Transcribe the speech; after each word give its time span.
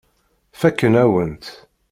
Fakken-awen-tt. 0.59 1.51